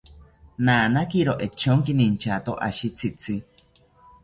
Nanakiro 0.69 1.33
echonkini 1.49 2.03
inchato 2.13 2.51
ashi 2.71 2.87
tzitzi 2.97 3.35